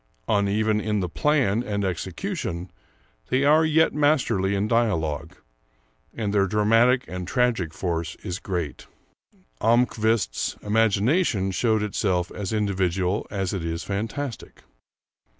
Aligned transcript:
Uneven 0.27 0.81
in 0.81 0.99
the 0.99 1.07
plan 1.07 1.61
and 1.61 1.85
execution, 1.85 2.71
they 3.29 3.43
are 3.43 3.63
yet 3.63 3.93
masterly 3.93 4.55
in 4.55 4.67
dialogue, 4.67 5.35
and 6.15 6.33
their 6.33 6.47
dramatic 6.47 7.05
and 7.07 7.27
tragic 7.27 7.71
force 7.71 8.15
is 8.23 8.39
great. 8.39 8.87
Almquist's 9.61 10.55
imagination 10.63 11.51
showed 11.51 11.83
itself 11.83 12.31
as 12.31 12.51
individual 12.51 13.27
as 13.29 13.53
it 13.53 13.63
is 13.63 13.83
fantastic. 13.83 14.63